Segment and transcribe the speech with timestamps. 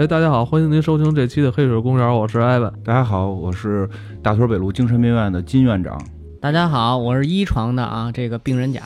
[0.00, 2.72] 哎，大家好，欢迎您收听这期的《黑水公园》，我是艾文。
[2.82, 3.86] 大家好，我是
[4.22, 6.02] 大屯北路精神病院的金院长。
[6.40, 8.80] 大家好，我是一床的啊，这个病人甲。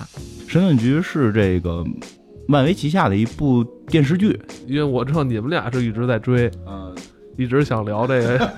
[0.48, 1.84] 神盾局是这个
[2.48, 6.92] 漫威旗下的一部电视剧，因为我知道你们俩是一直在追，呃，
[7.36, 8.50] 一直想聊这个，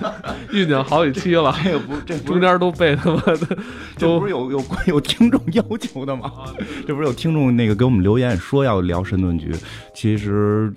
[0.49, 3.55] 酝酿好几期了，这个不，这不中间都被他妈的
[3.95, 6.31] 这不是有有有听众要求的吗？
[6.87, 9.53] 这不是有听众那个给我们留言说要聊神盾局，
[9.93, 10.73] 其实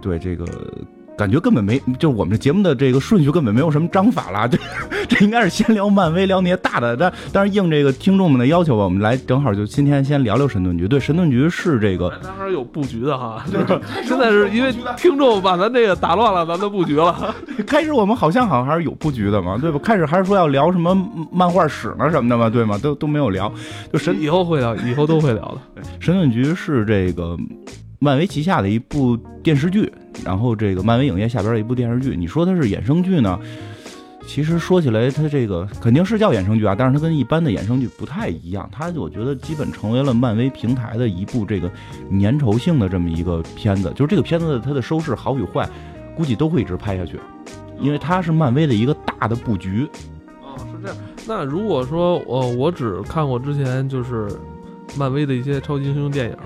[0.00, 0.46] 对这个。
[1.16, 4.58] 感觉根本没，就是我们这节目的这个顺序根本没有什么章法啦，这
[5.08, 10.88] 这应该是先聊漫威，聊那些大的，但但是应这个听众们的要求吧，我们来正好就今天先聊聊神盾局。
[10.88, 13.44] 对，神盾局是这个咱还是有布局的哈。
[13.52, 17.34] 就是 现在是因为听众把咱这个打乱了咱的布局了。
[17.66, 19.78] 开始我们好像好像还是有布局的嘛，对吧？
[19.82, 20.96] 开始还是说要聊什么
[21.30, 22.78] 漫画史呢什么的嘛，对吗？
[22.82, 23.52] 都都没有聊。
[23.92, 25.82] 就神以后会聊，以后都会聊的。
[26.00, 27.36] 神盾局是这个
[28.02, 29.92] 漫威旗下的一部电视剧，
[30.24, 32.16] 然后这个漫威影业下边的一部电视剧。
[32.16, 33.38] 你说它是衍生剧呢？
[34.26, 38.68] 其实说起来，它这个肯定是叫衍生剧啊，但是它跟一般的衍生剧不太一样。
[38.72, 41.70] 它我觉得基本成为了漫威平台的一部这个
[42.10, 43.92] 粘稠性的这么一个片子。
[43.94, 45.70] 就是这个片子它的收视好与坏，
[46.16, 47.20] 估计都会一直拍下去，
[47.78, 49.88] 因为它是漫威的一个大的布局。
[50.42, 50.96] 哦，是这样。
[51.28, 54.26] 那如果说我我只看过之前就是
[54.96, 56.36] 漫威的一些超级英雄电影，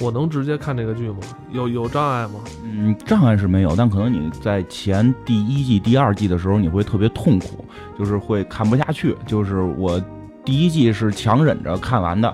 [0.00, 1.18] 我能直接看这个剧吗？
[1.52, 2.40] 有有障碍吗？
[2.64, 7.64] 嗯，障碍是没有，但可能你在前第一季、第二季的时候，你会特别痛苦，
[7.98, 9.16] 就是会看不下去。
[9.26, 10.02] 就是我
[10.44, 12.32] 第一季是强忍着看完的，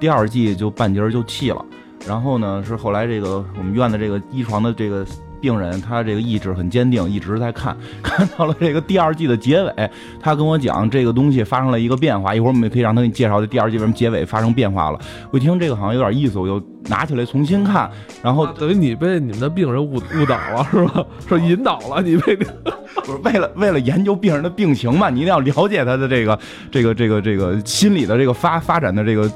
[0.00, 1.64] 第二季就半截就弃了。
[2.06, 5.06] 然后呢，是后来这个我们院的这个一床的这个
[5.42, 9.90] 病人，他这个意志很坚定，一直在看， 看到了这个第二季的结尾，
[10.20, 12.32] 他跟我讲这个东西发生了一个变化。
[12.34, 14.98] 一会儿我们也可以让他给你介绍这第二季为什么结尾发生变化了。
[15.32, 17.90] 我一听这个好像有点意思，我又拿起来重新看，
[18.22, 21.04] 然后啊等于你被你们的病人误误导了 是吧？
[21.28, 22.36] 说引导了你被
[23.04, 26.38] 不是为了为了研究病人的病情嘛，你一定要了解他的这个
[26.70, 29.28] 这个这个这个心理的这个发发展的这个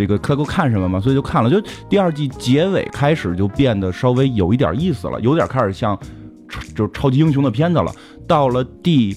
[0.00, 1.50] 这个看够看什么嘛，所以就看了。
[1.50, 5.94] 就第二季结尾开始就变得稍微有一点意思了，有点开始像
[6.74, 7.92] 就是超级英雄的片子了。
[8.26, 9.14] 到了第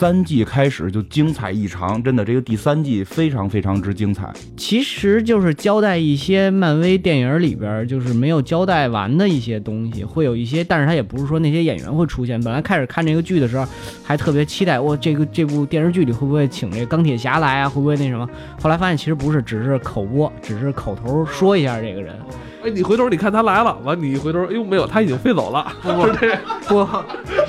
[0.00, 4.32] 三季开始就精彩异常，真的这个第三季非常非常之精彩。
[4.56, 12.40] 其实就是交代一些漫威电影里边就是没有交代完的一些东西，会有一些，但是它也不是说那些演员会出现。
[12.40, 13.66] 本来开始看这个剧的时候，
[14.02, 17.68] 还特别期待，哇，这个这部电视剧里会不会请这钢铁侠来啊？
[17.68, 18.26] 会不会那什么？
[18.58, 22.16] 后来发现其实不是，只是口播，只是口头说一下这个人。
[22.62, 26.36] 哎，你回头你看他来了，完你一回头，哎呦没有，他已经飞走了， 不是这
[26.68, 26.86] 不，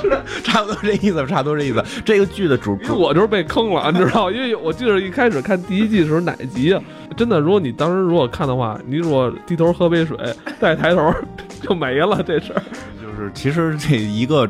[0.01, 0.09] 是，
[0.43, 1.83] 差不多这意思，差不多这意思。
[2.05, 4.31] 这个剧的主因为我就是被坑了，你知道？
[4.31, 6.81] 因为我记得一开始看第一季的时候哪集啊？
[7.17, 10.17] 真的，如果你当时如果看的话，你如果低头喝杯水，
[10.59, 11.13] 再抬头
[11.61, 12.61] 就没了这事儿。
[13.01, 14.49] 就是其实这一个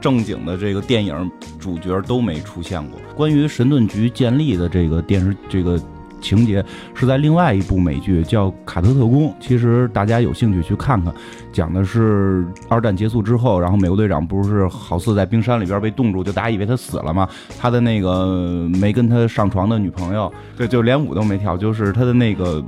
[0.00, 1.30] 正经的这个电影
[1.60, 2.98] 主角都没出现过。
[3.14, 5.78] 关于神盾局建立的这个电视这个
[6.20, 6.64] 情节
[6.94, 11.12] 是在另外一部美剧叫《卡特特工》，其实大家有兴趣去看看，
[11.52, 22.62] 讲的是二战结束之后，然后美国队长不是好似在冰山里边被冻住，就大家以为他死了嘛，他的那个没跟他上床的女朋友，对，就连舞都没跳，就是他的那个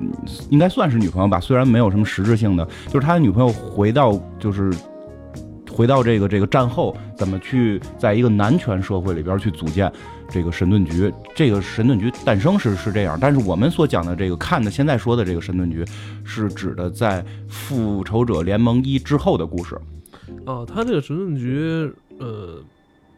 [0.49, 4.71] 应该算是女朋友吧，虽然没有什么实质性的，就是他的女朋友回到就是。
[5.73, 9.91] 回到这个这个战后，怎么去在一个男权社会里边去组建
[10.31, 11.13] 这个神盾局？
[11.35, 15.85] 这个神盾局诞生是是这样，但是我们所讲的这个看的现在说的这个神盾局，
[16.25, 19.79] 是指的在复仇者联盟一之后的故事。
[20.47, 22.63] 哦，他这个神盾局，呃，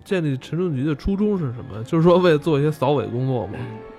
[0.04, 1.82] 建立神盾局的初衷是什么？
[1.84, 3.54] 就是说为了做一些扫尾工作吗？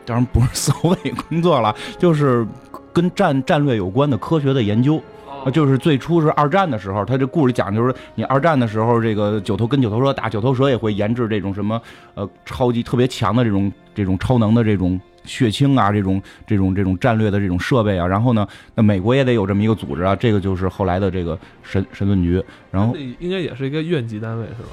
[0.06, 2.46] 当然不是扫尾工作了，就是
[2.92, 5.02] 跟战战略有关的科学的研究。
[5.44, 11.82] 啊，就是最初是二战的时候，他这故事讲就是你二战的时候，这个九头跟九头蛇打，九头蛇也会研制这种什么
[12.14, 18.08] 呃超级特别强的这种这种超能的这种血清啊，这种这种这种战略的这种设备啊。
[18.08, 22.44] 然后呢，那美国也得有这么一个组织啊，这个就是后来的这个神神盾局。
[22.72, 24.70] 然后那应该也是一个院级单位是吧？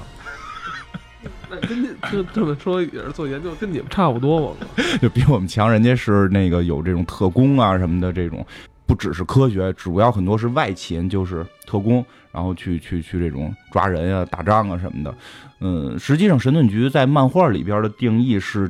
[1.51, 4.67] 那跟你这这么说也是做研究，跟你们差不多嘛？
[5.01, 8.45] 就比我们强，人家是那个有这种特工啊什么的这种。
[8.91, 15.15] 不只是科学，主要很多是外勤，就是特工，然后去去去这种抓人呀、打仗啊什么的。
[15.61, 18.69] 嗯，实际上神盾局在漫画里边的定义是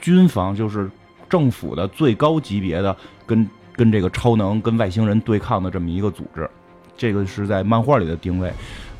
[0.00, 0.90] 军方，就是
[1.28, 2.96] 政府的最高级别的
[3.26, 3.46] 跟
[3.76, 6.48] 跟这个超能、跟外星人对抗的这么一个组织。
[6.96, 8.50] 这个是在漫画里的定位。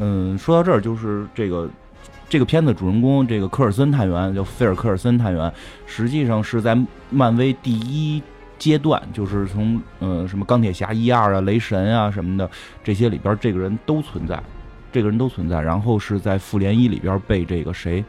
[0.00, 1.66] 嗯，说到这儿，就是这个
[2.28, 5.50] 这个片子主人公这个科尔森探员叫菲尔科尔森探员，
[5.86, 6.78] 实际上是在
[7.08, 8.22] 漫威第一。
[8.62, 12.48] 阶段就是从呃什么钢铁侠一二啊、雷神啊什么的
[12.84, 14.40] 这些里边，这个人都存在。
[14.92, 15.60] 这个人都存在。
[15.60, 18.04] 然后是在复联一里边被这个谁，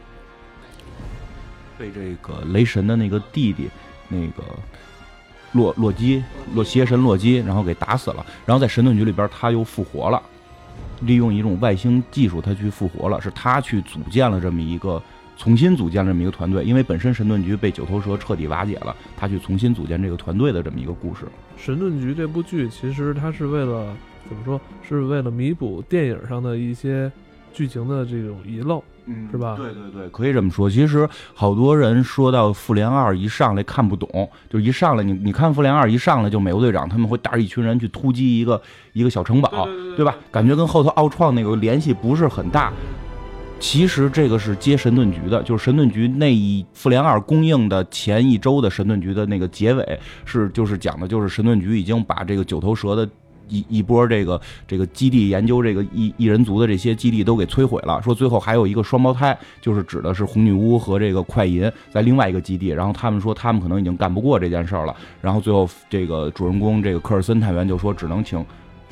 [1.76, 3.68] 被这个雷神的那个弟弟
[4.08, 4.44] 那个
[5.50, 6.22] 洛洛基
[6.54, 8.24] 洛邪神洛基，然后给打死了。
[8.46, 10.22] 然后在神盾局里边他又复活了，
[11.00, 15.02] 利用一种外星技术他去复活了，是他去组建了这么一个。
[15.36, 21.24] 重新组建了这么一个团队，因为本身神盾局被九头蛇彻底瓦解了，他去重新组建这个团队的这么一个故事。
[21.56, 23.94] 神盾局这部剧其实它是为了
[24.28, 24.60] 怎么说？
[24.86, 27.10] 是为了弥补电影上的一些
[27.52, 30.68] 剧情的这种遗漏，嗯是吧对对对，可以这么说。
[30.68, 38.60] 其实好多人说到复联二一上来看不懂，就一上来你你看复联二一上来就美国队长他们会带着一群人去突击一个
[38.92, 39.66] 一个小城堡，
[39.96, 40.16] 对吧？
[40.30, 42.72] 感觉跟后头奥创那个联系不是很大。
[43.60, 53.08] 其实这个是接神盾局的，就是神盾局那一复联二公映的前一周的神盾局的那个结尾是就是讲的就是神盾局已经把这个九头蛇的
[53.48, 68.44] 一一波这个这个基地研究这个异异人族的这些基地都给摧毁了，说最后还有一个双胞胎，就是指的是红女巫和这个快银在另外一个基地，然后他们说他们可能已经干不过这件事儿了，然后最后这个主人公这个科尔森探员就说只能请。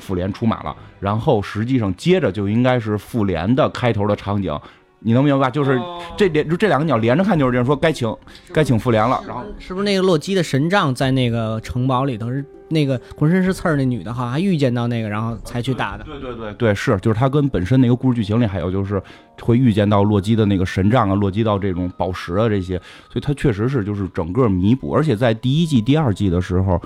[0.03, 4.53] 复联出马了，然后实际上接着就应该是复联的开头的场景，
[4.99, 5.49] 你能明白吧？
[5.49, 5.79] 就是
[6.17, 8.13] 这连就这两个你要连着看，就是这样说该请
[8.53, 16.03] 该请复联了，然后是不是那个洛基的神杖在那个城堡里头是那个浑身是刺儿那女的，好像还预见到那个，然后才去打的。
[16.03, 19.01] 对对对对，是，就是他跟本身那个故事剧情里还有就是
[19.41, 22.77] 会预见到洛基的那个神杖啊，洛基到这种宝石啊这些，
[23.09, 26.81] 所以他确实是就是整个弥补，而且在第一季、第二季的时候。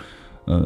[0.48, 0.66] 呃，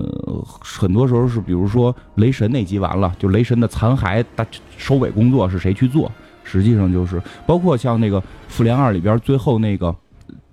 [0.61, 4.45] 很多时候是，比如说雷神那集完了，就雷神的残骸大
[4.77, 6.09] 收尾工作是谁去做？
[6.43, 9.95] 实际上就是包括像那个复联二里边最后那个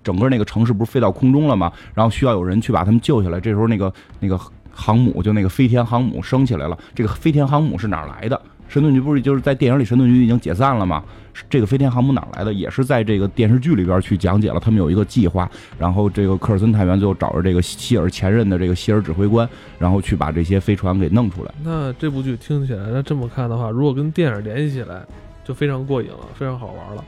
[0.03, 1.71] 整个那个城市不是飞到空中了吗？
[1.93, 3.39] 然后需要有人去把他们救下来。
[3.39, 4.39] 这时候那个那个
[4.71, 6.77] 航母就那个飞天航母升起来了。
[6.95, 8.41] 这个飞天航母是哪来的？
[8.69, 11.03] 神盾局不是就是在电影里神盾局已经解散了吗？
[11.49, 12.53] 这个飞天航母哪来的？
[12.53, 21.51] 也是在这个电视剧里边去讲解了，他们有一个计划，然后这个科尔森探员最后找着这个希尔前任的这个希尔指挥官，然后去把这些飞船给弄出来。
[21.63, 25.01] 那这部剧听起来，那这么看的话，如果跟电影联系起来，
[25.43, 27.03] 就非常过瘾了，非常好玩了。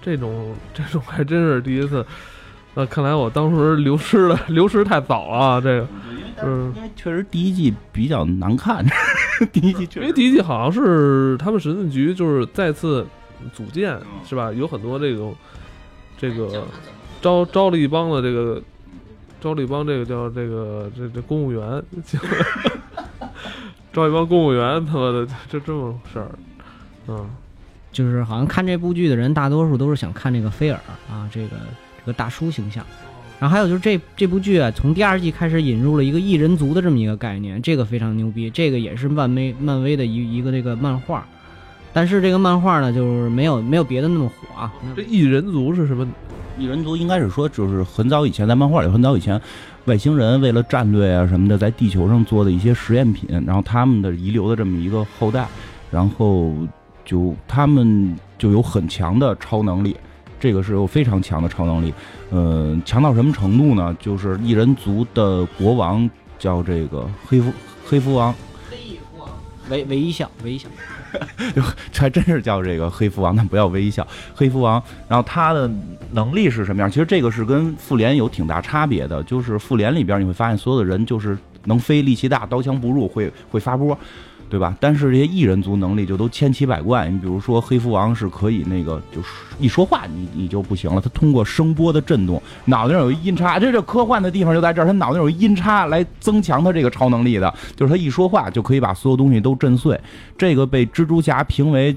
[0.00, 2.04] 这种这种还真是第一次。
[2.76, 5.60] 那看来我当时流失了，流失太早了啊！
[5.60, 5.86] 这个，
[6.42, 8.84] 嗯，因为确实第一季比较难看，
[9.52, 13.06] 第一季确实因为第一季好像是他们神盾局就是再次
[13.52, 14.52] 组建，是吧？
[14.52, 15.34] 有很多这种
[16.16, 16.66] 这个
[17.20, 18.62] 招招了一帮的这个
[19.40, 21.82] 招了一帮这个叫这个这这公务员，
[23.92, 26.30] 招一帮公务员，他妈的就这么事儿，
[27.08, 27.28] 嗯，
[27.92, 31.56] 就是好像看这部剧的人，大多数都是想看这个菲尔啊，这个
[31.98, 32.84] 这个大叔形象。
[33.40, 38.48] 然后还有就是这这部剧啊，从第二季开始引入了一个异人族的这么一个概念，这个非常牛逼。
[38.50, 41.26] 这个也是漫威漫威的一一个这个漫画，
[41.92, 44.72] 但是这个漫画呢，就是没有没有别的那么火啊。
[44.96, 46.06] 这异人族是什么？
[46.56, 49.40] 异人族应该是说，就是很早以前在漫画里，很早以前
[49.86, 55.48] 外星人为了战略啊什么的，在地球上做的一些实验品，然后他们的遗留的这么一个后代，
[55.90, 56.54] 然后
[57.04, 59.96] 就他们就有很强的超能力，
[60.38, 61.92] 这个是有非常强的超能力，
[62.30, 63.96] 呃，强到什么程度呢？
[63.98, 67.52] 就是异人族的国王叫这个黑夫
[67.86, 68.34] 黑夫王，
[69.70, 70.68] 唯唯一笑，唯一笑。
[71.96, 74.04] 还真是叫这个黑夫王，但不要微笑。
[74.34, 75.70] 黑夫王，然后他的
[76.10, 76.90] 能力是什么样？
[76.90, 79.22] 其实这个是跟复联有挺大差别的。
[79.22, 83.96] 就是复联里边你会发现，所有的人就是能飞、力气大、刀枪不入、会会发波，
[84.48, 84.76] 对吧？
[84.78, 87.08] 但是这些异人族能力就都千奇百怪。
[87.08, 91.00] 你比如说黑蝠王是可以那个，就是一说话你你就不行了。
[91.00, 99.98] 他通过声波的震动，脑袋上有一音叉，这这科幻的地方就在这儿，他脑袋有音叉来增强他这个超能力的，就是他一说话就可以把所有东西都震碎。
[100.38, 101.96] 这个被蜘蛛侠评为。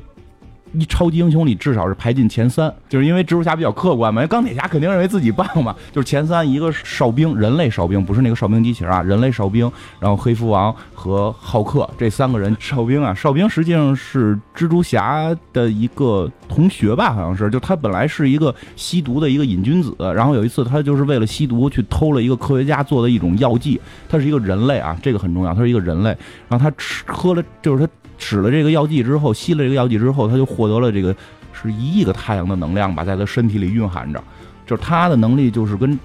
[0.79, 26.09] 一超级英雄里至少是排进前三，就是因为蜘蛛侠比较客观嘛，钢铁侠肯定认为自己棒嘛，就是前三一个哨兵，人类哨兵不是那个哨兵机器人啊，人类哨兵，然后黑蝠王和浩克这三个人哨兵啊，哨兵实际上是蜘蛛侠的一个同学吧，好像是，就他本来是一个吸毒的一个瘾君子，然后有一次他就是为了吸毒去偷了一个科学家做的一种药剂，他是一个人类啊，这个很重要，他是一个人类，
[26.47, 27.91] 然后他吃喝了就是他。
[28.17, 31.15] 使了这个药剂之后，吸了这个药剂之后，他就获得了这个
[31.53, 34.21] 是一亿个太阳的能量吧，在他身体里蕴含着。
[34.65, 35.97] 就是他的能力，就是跟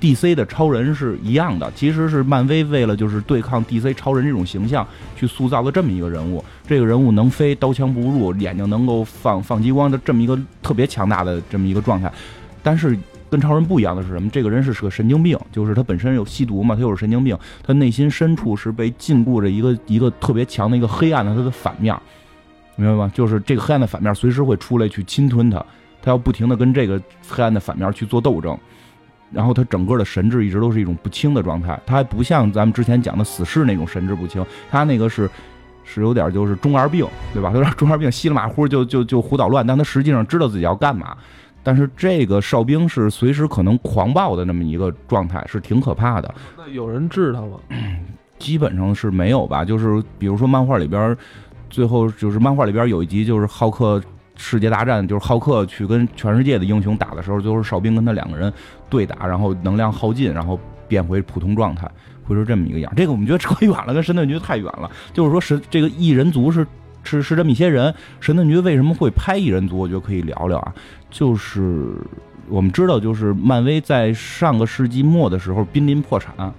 [0.00, 1.72] DC 的超人是一样的。
[1.74, 6.44] 其实是漫威为了就是对抗 DC 超人这种形象去塑造的这么一个人物。
[6.66, 12.12] 这个人物能飞，刀枪不入，眼睛能够放放激光的这么一个特别强大的这么一个状态。
[12.62, 12.96] 但是
[13.34, 14.30] 跟超人不一样的是什么？
[14.30, 21.92] 这个人是是个神经病，就是他本身有吸毒嘛，他又是神经病，他内心深处是被禁锢着一个一个特别强的一个黑暗的他的反面。
[22.76, 23.10] 明白吗？
[23.12, 25.58] 就是这个黑暗的反面随时会出来去侵吞他，
[26.00, 28.56] 他要不停的跟这个黑暗的反面去做斗争，
[29.32, 35.30] 然后他整个的神智一直都是一种不清的状态，他还不像咱们之前讲的死侍那种神志不清，他那个是
[35.84, 37.52] 是有点就是中二病，对吧？
[37.54, 41.16] 有点中二病，稀里马虎就就就胡捣乱，但他实际上知道自己要干嘛。
[41.64, 46.32] 但是这个哨兵是随时可能狂暴的那么一个状态，是挺可怕的。
[46.56, 47.58] 那有人治他吗？
[48.38, 51.16] 基本上是没有吧，就是比如说漫画里边，
[51.70, 54.02] 最后就是漫画里边有一集就是浩克
[54.36, 58.52] 世界大战，就是浩克去跟全世界的英雄打的时候，就是哨兵跟他两个人
[58.90, 61.90] 对打，然后能量耗尽，然后变回普通状态，
[62.24, 62.92] 会是这么一个样。
[62.94, 64.90] 这个我们觉得扯远了，跟神盾局太远了。
[65.12, 66.66] 就是说神这个异人族是
[67.04, 69.78] 是是这么一些人，神盾局为什么会拍异人族？
[69.78, 70.74] 我觉得可以聊聊啊。
[71.10, 71.94] 就是
[72.48, 76.52] 我们知道，就是漫威在上个世纪末的时候濒临破产。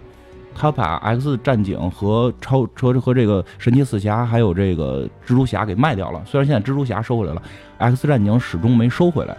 [0.58, 6.24] 他把 X 战警和超车和这个神奇四侠还有这个蜘蛛侠给卖掉了。
[6.26, 7.42] 虽然现在蜘蛛侠收回来了
[7.78, 9.36] ，X 战警始终没收回来。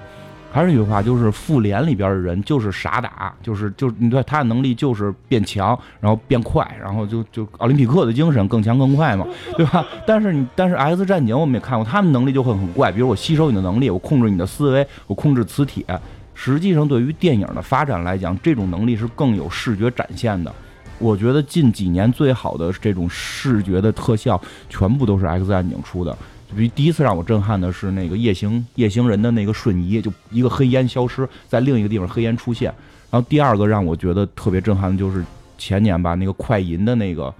[0.56, 9.84] 还是一句话，就是复联里边的人就是傻打，就是就是你对他的能力就是变强，然后变快，然后就就奥林匹克的精神更强更快嘛，对吧？
[10.06, 15.84] 但是你但是 X 战警我们也看过，他们能力就会很怪，比如我吸收你的能力，我控制你的思维，我控制磁铁。
[16.32, 20.50] 实际上对于电影的发展来讲，这种能力是更有视觉展现的。
[20.98, 26.16] 我觉得近几年最好的这种视觉的特效，全部都是 X 战警出的。
[26.54, 32.72] 比如第一次让我震撼的是那个夜行夜行人的那个瞬移，就一个黑烟消失在另一个地方，黑烟出现。
[33.10, 35.24] 然后第二个让我觉得特别震撼的就是
[35.58, 37.32] 前年吧，那个快银的那个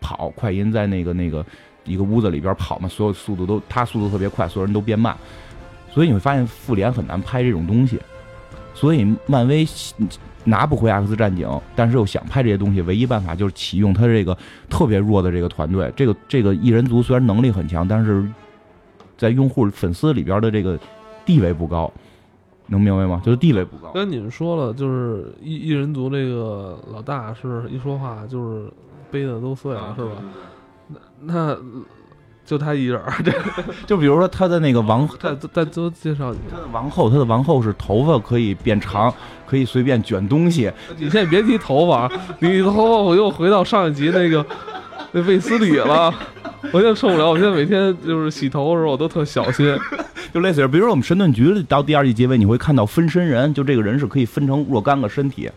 [0.00, 1.44] 跑，快银在那个那个
[1.84, 5.16] 一个屋子里边跑嘛，所有速度都他速度特别快，所有人都变慢。
[5.92, 7.98] 所以你会发现复联很难拍这种东西，
[8.74, 9.66] 所以漫威。
[10.46, 14.36] 拿不回 X 战警，但是又想拍这些东西，唯一办法就是启用他这个
[14.68, 15.90] 特别弱的这个团队。
[15.96, 18.22] 这个这个异人族虽然能力很强，但是
[19.16, 20.78] 在用户粉丝里边的这个
[21.24, 21.92] 地位不高，
[22.66, 23.22] 能明白吗？
[23.24, 23.90] 就是地位不高。
[23.92, 28.70] 跟你们说了，就是异异人族这个老大是一说话就是
[29.10, 30.10] 杯子都碎了，是吧？
[30.88, 30.98] 那
[31.34, 31.58] 那。
[32.46, 33.10] 就他一人儿，
[33.88, 39.10] 就比如说他的那个王，再再多介绍几他的王后，他的王后是头发可以变长，
[39.46, 40.70] 可以随便卷东西。
[40.98, 42.06] 你现在别提头发，
[42.40, 44.44] 你头发我又回到上一集那个
[45.16, 46.12] 那卫斯理了，
[46.72, 47.30] 我现在受不了。
[47.30, 49.78] 我现在每天就是洗头的时候，我都特小心。
[50.34, 55.48] 就类似于，比如说我们神盾局到第二季结尾，你会看到分身人，就这个人是可以分成若干个身体。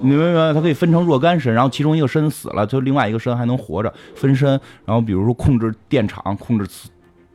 [0.00, 0.52] 你明白吗？
[0.52, 4.50] 它可以分成若干身，然后其中一个身死了，就另外一个身还能活着分身。
[4.84, 6.90] 然后比如说控制电场，控制磁，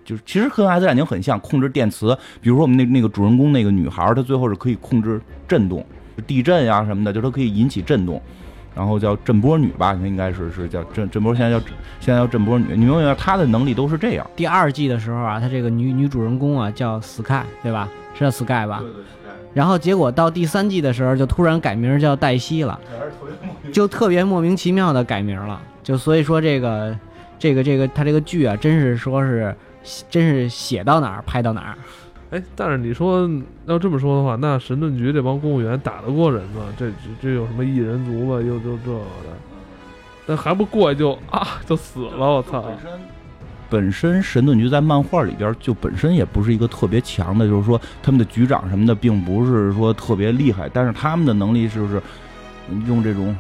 [0.06, 2.16] 就是其实和 X 战警很像，控制电磁。
[2.42, 5.84] 比如说我们那那个主人公那个女孩，她最后是可以控制震动，
[6.28, 8.22] 地震呀什么的，就她可以引起震动。
[8.76, 11.66] 然后叫震波女吧，应该是是叫震震波，现在叫
[12.00, 12.66] 现在叫震波女。
[12.76, 13.16] 你明白？
[13.16, 14.28] 她的能力都是这样。
[14.36, 17.88] 第二季的时候啊，她这个女女主人公啊叫 Sky，对吧？
[18.14, 18.80] 是叫 Sky 吧？
[18.80, 19.04] 对对。
[19.54, 22.80] 然后结果到第三季的时候，就突然改名叫黛西了，
[23.72, 25.62] 就特别莫名其妙的改名了。
[25.84, 26.98] 就所以说这个，
[27.38, 29.56] 这个这个他这个剧啊，真是说是，
[30.10, 31.78] 真是写到哪儿拍到哪儿。
[32.34, 33.30] 哎，但是你说
[33.68, 36.64] 要这么说的话，那神盾局这帮公务员打得过人吗？
[36.76, 36.90] 这
[37.22, 38.42] 这有什么异人族吧？
[38.42, 39.38] 又就这个的，
[40.26, 42.18] 那还不过就啊就死了？
[42.18, 42.64] 我操！
[42.64, 42.92] 本身
[43.70, 52.02] 本身神盾局在漫画里边就本身也不是一个特别强的，就是说他们的局长什么的并不是说特别厉害，但是他们的能力就是
[52.88, 53.36] 用这种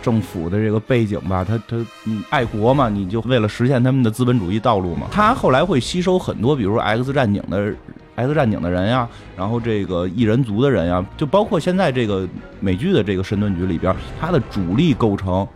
[0.00, 5.06] 政府的这个背景吧，他他你爱国嘛，你就为了实现他们的资本主义道路嘛。
[5.10, 7.74] 他后来会吸收很多，比如说 X 战警的
[8.18, 12.28] X 战警的人呀，然后这个异人族的人呀，就包括现在这个
[12.60, 15.46] 美剧的这个神盾局里边，它的主力构成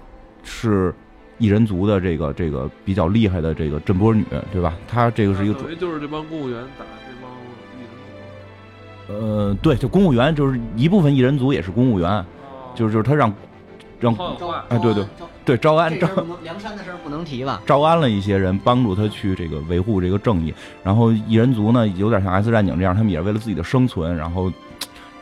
[0.43, 0.95] 是。
[1.39, 4.75] 异人族的这个这个比较厉害的这个震波女，对吧？
[4.87, 7.29] 她这个是一个主，就是这帮公务员打这帮
[7.75, 7.91] 异人
[9.09, 9.27] 族。
[9.27, 12.25] 呃，对，就公务员，就是一部分异人族也是公务员，
[12.77, 13.33] 就是就是他让
[13.99, 14.15] 让
[14.69, 15.05] 哎，对对
[15.45, 16.09] 对，招安招
[16.43, 20.55] 梁山的事儿不能提吧，招安了一些人帮助他去这个维护这个正义。
[20.83, 24.53] 然后异人族呢，有点像 S 战警这样，他们也是为了自己的生存，然后。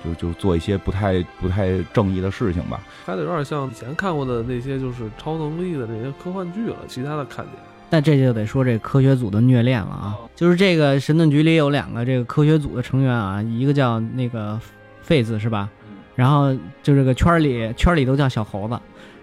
[0.03, 6.77] 就就做一些不太不太正义的事情吧，拍的有点像以前看过的那些就是超能力的那些科幻剧了。
[6.89, 7.57] 其他的看点，
[7.91, 10.17] 那这就得说这科学组的虐恋了啊！
[10.35, 14.59] 就是这个神盾局里有两个这个科学组的成员啊，一个叫那个
[15.03, 15.69] 费子是吧？
[16.15, 16.51] 然后
[16.83, 18.81] 就这个圈里圈里都叫小猴子，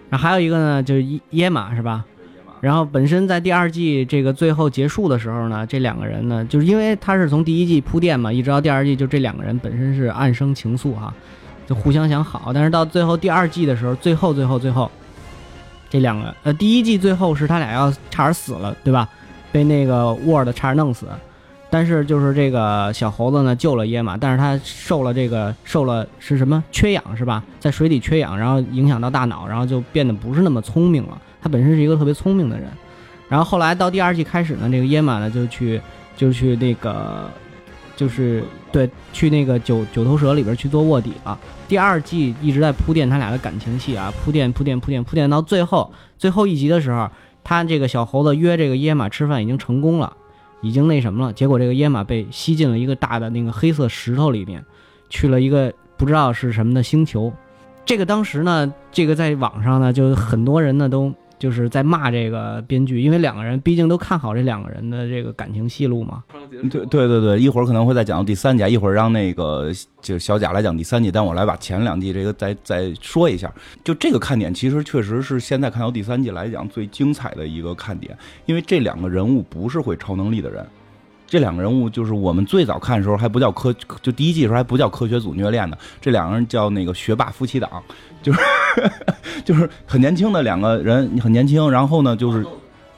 [0.10, 2.06] 然后还有一个呢就是耶耶玛是吧？
[2.60, 11.14] 然后本身在第二季这个最后结束的时候呢，这两个人呢，就是因为他是从第一季铺垫嘛，一直到第二季，就这两个人本身是暗生情愫哈，
[11.68, 12.52] 就互相想好。
[12.52, 14.90] 但是到最后第二季的时候，最后最后最后，
[15.88, 19.08] 这两个呃第一季最后是他俩要差点死了，对吧？
[19.52, 21.06] 被那个沃尔的差点弄死。
[21.70, 27.44] 但是就是这个小猴子呢救了野马，但是他受了这个受了是什么缺氧是吧？
[27.60, 31.22] 在水里缺氧，然后影响到大脑，然后就变得不是那么聪明了。
[31.42, 32.68] 他本身是一个特别聪明的人，
[33.28, 35.82] 然后后来到第二季开始呢，这个野马呢就去
[36.16, 37.30] 就去那个
[37.96, 41.38] 就是对去那个九九头蛇里边去做卧底了。
[41.68, 47.10] 第二季一直在铺垫他俩的感情戏啊，铺垫铺垫铺垫铺垫到最后最后一集的时候，
[47.44, 50.14] 他这个小猴子约这个野马吃饭已经成功了。
[50.68, 54.64] 已经那什么了，结果这个野马被吸进了一个大的那个黑色石头里面，
[55.10, 57.32] 去了一个不知道是什么的星球。
[57.86, 61.14] 这个当时呢，这个在网上呢，就很多人呢都。
[61.40, 66.24] 就是在骂这个编剧，因为两个人毕竟都看好这两个人的这个感情戏路嘛。
[66.70, 73.54] 对对对对，一会儿可能会再讲到第三集，一会儿让那个就小贾来讲第三集，但我来把前两季这个再再说一下。
[73.84, 80.66] 就这个看点，其实确实是现在看到第三季来讲最精彩的一个看点，因为这两个人物不是会超能力的人。
[81.28, 85.78] 这两个人物就是我们最早看的时候还不叫科，就第一季的时候还不叫科学组虐恋呢。
[86.00, 87.70] 这两个人叫那个学霸夫妻档，
[88.24, 88.40] 就是
[89.44, 92.46] 就是很年轻的两个人，很年轻，然后呢就是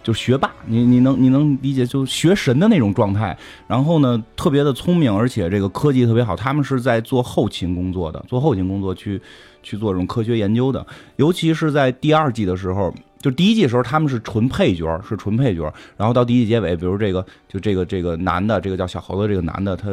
[0.04, 3.38] 就学霸，你你能你能理解就学神的那种状态，
[3.68, 6.36] 然后呢特别的聪明，而且这个科技特别好。
[6.36, 9.22] 他们是在做后勤工作的，做后勤工作去
[9.62, 10.86] 去做这种科学研究的，
[11.18, 12.94] 尤其是在第二季的时候。
[13.22, 15.64] 就第一季时候，他们是纯配角，是纯配角。
[15.98, 19.90] 然后到第一季结尾，比如这个，就这个这个男的，这个叫小猴子这个男的，他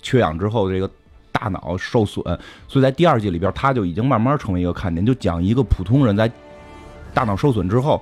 [0.00, 0.88] 缺氧之后，这个
[1.32, 2.22] 大脑受损，
[2.68, 6.30] 所以在第二季里边，他就已经慢慢成为一个看点，就讲一个普通人在
[7.12, 8.00] 大脑受损之后，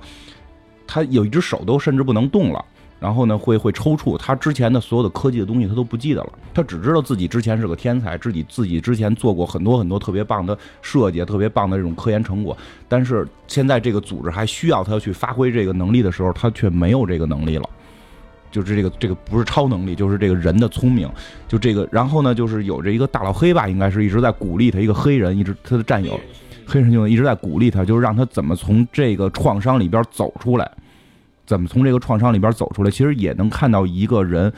[0.87, 2.63] 他有一只手都甚至不能动了。
[2.99, 12.57] 然后呢，会会抽搐，他之前的所有的科技的东西他都不记得了，他只知道自己之前是个天才，自己自己之前做过很多很多特别棒的设计，特别棒的这种科研成果。
[12.87, 17.69] 但是现在这个组织还需要他去发挥这个能力的时候，他却没有这个能力了。
[18.49, 21.07] 就是这个这个不是超能力，就是这个人的聪明，
[21.47, 21.87] 就这个。
[21.91, 26.19] 然后呢，就是有着一个大老黑吧，应该是一直在鼓励他，一个黑人，一直他的战友，
[26.67, 30.69] 黑人就一直在鼓励他，就是让他怎么从这个创伤里边走出来。
[31.45, 32.91] 怎么从这个创伤里边走出来？
[32.91, 34.51] 其实也能看到一个人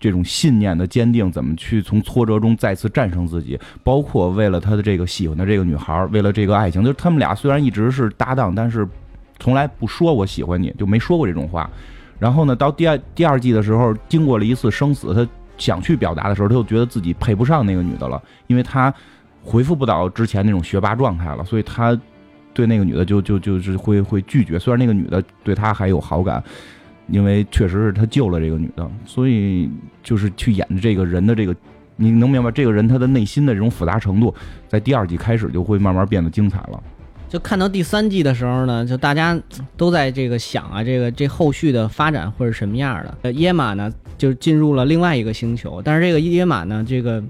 [0.00, 3.60] 这种信念的坚定，怎么去从挫折中再次战胜自己。
[3.84, 8.88] 包括为了他的这个喜欢的这个女孩，为了这个爱情，就是他们俩虽然一直是搭档，但是
[9.38, 11.70] 从来不说我喜欢你，就没说过这种话。
[12.18, 18.92] 然后呢，到第二第二季的时候，经过了一次生死，他想去表达的时候，他又觉得自己配不上那个女的了，因为他
[19.42, 21.98] 回复不到之前那种学霸状态了，所以他。
[22.54, 26.44] 对那个女的就就就是会会拒绝，虽然那个女的对他还有好感，
[27.08, 29.70] 因为确实是他救了这个女的，所以
[30.02, 31.56] 就是去演这个人的这个，
[31.96, 34.34] 你能明白这个人他的内心的这种复杂程度，
[34.68, 36.82] 在第二季开始就会慢慢变得精彩了。
[37.26, 39.34] 就看到第三季的时候呢，就大家
[39.78, 43.16] 都在这个想啊，这个这后续的发展会是什么样的？
[43.22, 47.24] 呃，耶玛呢就进入了另外一个星球，但是这个耶玛呢这个。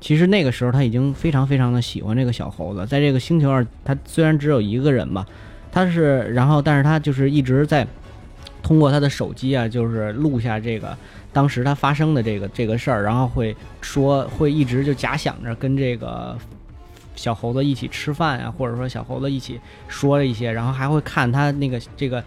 [0.00, 5.26] 其实那个时候他已经非常非常的喜欢这个小猴子，在这个星球上，他虽然只有一个人吧，
[5.72, 7.86] 他是，然后但是他就是一直在
[8.62, 10.96] 通过他的手机啊，就是录下这个
[11.32, 16.36] 当时他发生的这个这个事儿，然后会说会一直就假想着跟这个
[17.14, 22.22] 小猴子一起吃饭啊，或者说小猴子一起说了一些，然后还会看他那个这个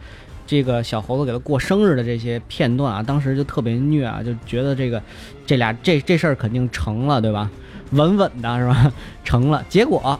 [0.49, 4.99] 这个小猴子给他过生日的这些片段啊，当时就特别虐啊，就觉得这个
[5.45, 7.51] 这俩这这事儿肯定成了，对吧？
[7.91, 8.91] 稳稳的是吧？
[9.23, 9.63] 成了。
[9.69, 10.19] 结果，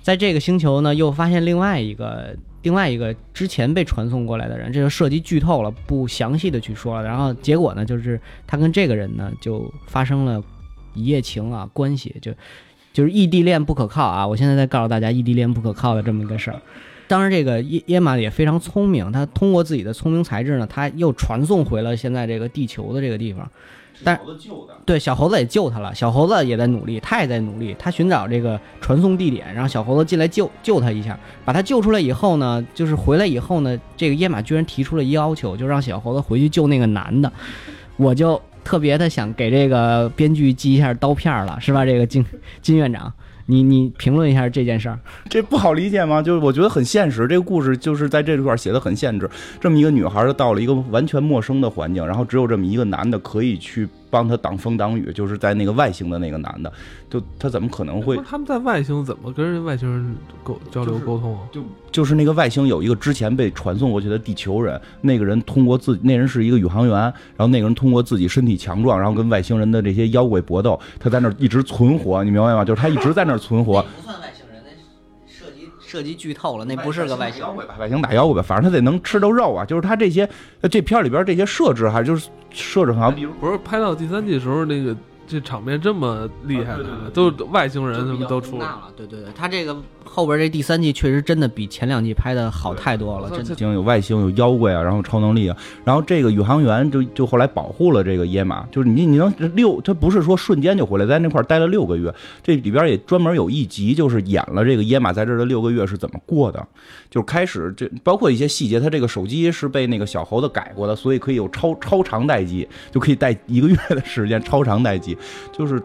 [0.00, 7.04] 在这个星球呢，又发现另外一个另外一个之前被传送过来的人，这就涉及剧透了，不详细的去说了。
[7.04, 10.40] 然后结果呢，就是他跟这个人呢就发生了
[10.94, 12.32] 一夜情啊，关系就
[12.92, 14.24] 就是异地恋不可靠啊。
[14.24, 16.62] 我现在在告诉大家，异地恋不可靠的这么一个事儿。
[17.08, 23.48] 当然，这个耶耶玛也非常聪明，他通过自己的聪明才智呢，他又传送回了现在这个地球的这个地方。
[24.04, 24.18] 但
[24.84, 37.30] 对小猴子也救他了，小猴子也在努力，他也在努力，他寻找这个传送地点，然后小猴子进来救救他一下，把他救出来以后呢，就是回来以后呢，这个耶玛居然提出了一要求，就让小猴子回去救那个男的，
[37.96, 41.84] 我就特别的想给这个编剧寄一下刀片了，是吧？
[41.84, 42.24] 这个金
[42.60, 43.12] 金院长。
[43.46, 46.22] 你你评论一下这件事儿，这不好理解吗？
[46.22, 49.28] 就是我觉得很现实，这个故事就是在这块写的很现实。
[49.60, 53.88] 这么一个女孩，儿到了一个完全陌生的环境，然后只有这么一个男的可以去。
[54.12, 56.70] 帮他挡风挡雨，就是在那个外星的那个男的，
[57.08, 58.14] 就他怎么可能会？
[58.18, 61.40] 他们在外星怎么跟人外星人沟交流沟通啊？
[61.50, 72.62] 就就是那个外星有一个之前被传送过去的地球人，那个人通过自那人是一个宇航员，然后那个人通过自己身体强壮，然后跟外星人的这些妖怪搏斗，他在那儿一直存活，你明白吗？
[72.62, 73.82] 就是他一直在那儿存活。
[73.96, 74.31] 不算外星人，那
[75.92, 77.66] 涉及剧透了，那不是个外星妖怪。
[77.78, 79.62] 外星打妖怪吧，反正他得能吃到肉啊。
[79.62, 80.26] 就是他这些，
[80.62, 88.64] 呃这片儿里边这些设置还就是设置很好，比如不是拍到第三季的时候，那个这场面这么厉害的，都外星人他们都出来。
[88.64, 88.90] 了。
[88.96, 93.54] 对对对，他这个后边这第三季确实真的比前两季拍的好太多了，真的。
[93.54, 102.12] 经有外星有妖怪啊，然后超能力啊，然后这个宇航员就就后来保护了这个野马，就是你你能六，他不是说瞬间就回来，在那块儿待了六个月，
[102.42, 106.66] 这里边也专门有一集就是演了这个野马在这儿的六个月是怎么过的，
[107.10, 115.16] 就是开始这包括一些细节，他这个手机是被那个小猴子改过的，所以可以有超超长待机，就可以待一个月的时间，超长待机，
[115.52, 115.82] 就是。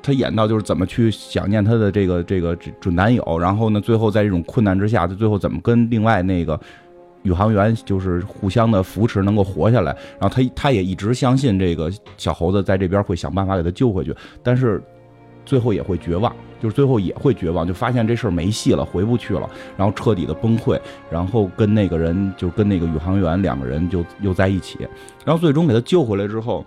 [0.00, 6.58] 他演到就是怎么去想念他的这个这个准男友，然后呢，最后在这种困难之下，他最后怎么跟另外那个
[7.24, 9.92] 宇航员就是互相的扶持，能够活下来。
[10.18, 14.80] 然后他他也一直相信这个小猴子在这边会想办法给他救回去，但是
[15.44, 20.78] 最后也会绝望，就是最后也会绝望，就发现这事儿没戏了，回不去了，然后彻底的崩溃，
[21.10, 24.78] 然后跟那个人就跟那个宇航员两个人就又在一起，
[25.24, 26.64] 然后最终给他救回来之后。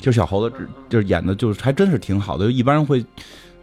[0.00, 0.56] 就小猴子，
[0.88, 2.44] 就是演的，就是还真是挺好的。
[2.44, 3.04] 就一般人会，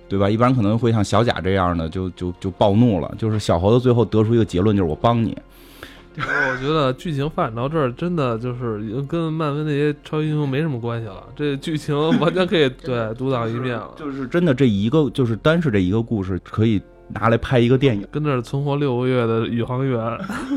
[0.07, 0.29] 对吧？
[0.29, 3.13] 一般人可能会像小贾这样的，就就就暴怒了。
[3.17, 5.37] 就是小猴子最后得出一个结论，就是我帮你。
[6.17, 11.21] 我觉得剧情发展到这儿，真的就是已经跟漫威那些超级英雄没什么关系了。
[11.35, 13.91] 这剧情完全可以 对独当一面了。
[13.97, 18.07] 就是真的这一个，就是单是这一个故事，可以拿来拍一个电影。
[18.11, 19.99] 跟那儿存活六个月的宇航员。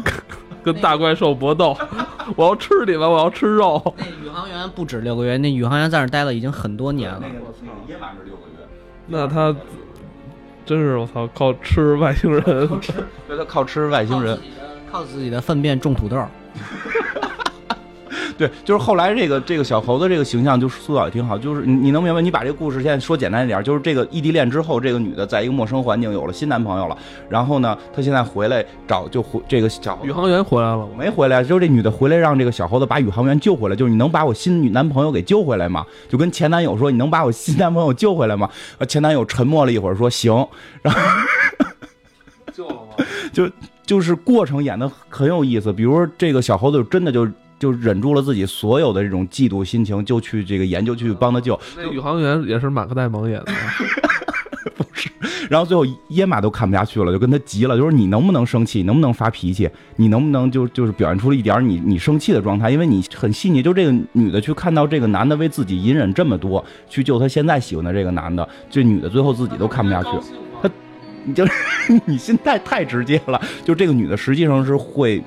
[0.62, 1.74] 跟大怪兽搏斗，
[2.36, 3.94] 我要吃你们，我要吃肉。
[4.68, 7.22] 不止六个月，那宇航员在那待了已经很多年了。
[7.86, 8.66] 也满是六个月。
[9.06, 9.54] 那他
[10.64, 12.42] 真是我操，靠吃外星人，
[13.26, 14.38] 对他靠吃外星人，
[14.90, 16.22] 靠自己的粪便种土豆。
[18.38, 22.22] 对，就是后来这个这个小猴子这个形象就塑造也挺好，就是你你能明白？
[22.22, 26.96] 你把这个故事现在说简单一点，就是这个异地恋之后，这个女的在一个陌生环境有了新男朋友了，
[27.28, 31.42] 然后呢，她现在回来找就回这个小宇航员回来了没回来？
[31.42, 35.84] 就是这女的回来让这个小猴子把宇航员救回来，就是你能把我新女男朋友给救回来吗？
[36.08, 38.48] 就跟前男友说你能把我新男朋友救回来吗？
[38.86, 40.46] 前男友沉默了一会儿说行，
[40.80, 41.00] 然后
[42.54, 43.04] 救了吗？
[43.32, 43.50] 就
[43.84, 47.28] 就是过程演的很有意思，比如说这个小猴子真的就。
[47.58, 51.58] 就忍住了自己所有的这种嫉妒心情，就去这个研究，去帮他救。
[51.76, 53.52] 那宇航员也是马克戴蒙演的，
[54.76, 55.10] 不是。
[55.48, 63.62] 然后最后耶玛都看不下去了，就跟他急了，就说你能不能生气，能不能发脾气，你能不能就就是表现出了一点你你生气的状态，因为你很细腻。
[63.62, 70.10] 就这个女的去看到这个男的为自己隐忍这么多，去救她现在喜欢的这个男的，这女的最后自己都看不下去。
[70.62, 70.70] 她，
[71.24, 71.52] 你就是
[72.04, 73.40] 你心态太直接了。
[73.64, 75.24] 就这个女的实际上是会。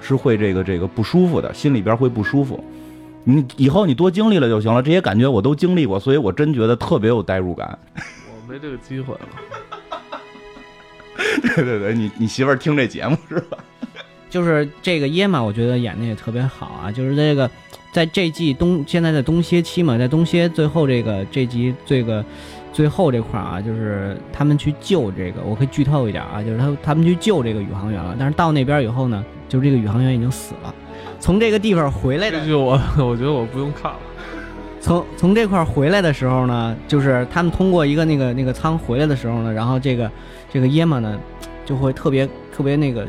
[0.00, 2.62] 是会这个这个不舒服的，心里边会不舒服。
[3.24, 7.78] 你以后你多经历了就行了，这些感觉我都经历过，所以我真觉得特别有代入感。
[7.96, 9.20] 我没这个机会了。
[11.42, 13.58] 对对对，你你媳妇儿听这节目是吧？
[14.30, 16.92] 就是这个耶玛，我觉得演的也特别好啊。
[16.92, 17.50] 就是这个
[17.92, 22.24] 在这季冬，现在在冬歇期嘛，在冬歇最后这个这集这个
[22.72, 29.24] 最后这块啊，就是他们去救这个，我可以剧透一点啊，就是他他们去救这个宇航员了，但是到那边以后呢？
[29.48, 30.74] 就是这个宇航员已经死了，
[31.18, 32.46] 从这个地方回来的。
[32.46, 33.98] 就我， 我觉得我不用看了。
[34.78, 40.10] 从从这块回来的时候呢，就是他们通过一个那个那个舱回来的时候呢，然后这个
[40.52, 41.18] 这个耶玛呢，
[41.64, 43.08] 就会特别特别那个，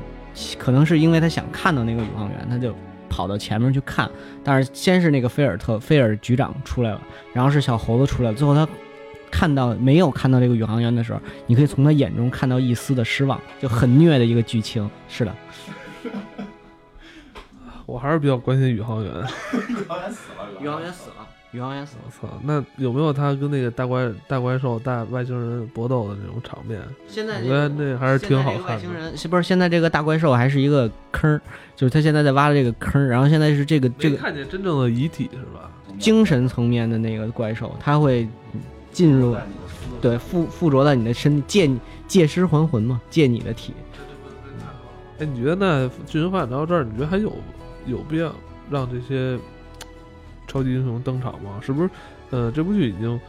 [0.58, 2.74] 可能是因为他想看到那个宇航员，他就
[3.10, 4.10] 跑到前面去看。
[4.42, 7.02] 但是先是那个菲尔特菲尔局长出来了，
[7.34, 8.66] 然后是小猴子出来了，最后他
[9.32, 14.90] 看到没有看到这个宇航员的时候，你可以从他眼中看到一丝的失望，就很虐的一个剧情。
[15.08, 15.36] 是的。
[17.86, 19.12] 我还是比较关心宇航员。
[19.82, 22.04] 宇航员死了，宇航员死了，宇航员死了。
[22.06, 26.80] 我操，那有没有他跟那个大怪大怪兽、大外星人搏斗的那种场面？
[27.08, 28.68] 现在我觉得那还是挺好看的。
[28.68, 31.42] 外星人不是现在这个大怪兽还是一个坑，
[31.76, 35.72] 就是他现在在挖的这个坑，然后现在是这个这个看见真正的遗体是吧？
[35.98, 38.30] 精神层面的那个怪兽，他会
[38.92, 39.36] 进入，
[40.02, 41.70] 对附附着在你的身，借
[42.08, 43.74] 借尸还魂嘛，借你的体。
[45.20, 47.34] 哎，你觉得那剧情发展到这儿，你觉得还有
[47.86, 48.34] 有必要
[48.70, 49.38] 让这些
[50.48, 51.60] 超级英雄登场吗？
[51.62, 51.90] 是不是？
[52.30, 53.20] 呃，这部剧已经